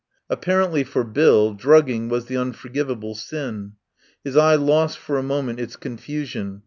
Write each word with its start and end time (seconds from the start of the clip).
Apparently 0.31 0.83
for 0.83 1.03
Bill 1.03 1.53
drugging 1.53 2.09
was 2.09 2.25
the 2.25 2.35
unforgivable 2.35 3.13
sin. 3.13 3.73
His 4.23 4.35
eye 4.35 4.55
lost 4.55 4.97
for 4.97 5.19
a 5.19 5.21
moment 5.21 5.59
its 5.59 5.75
confusion. 5.75 6.59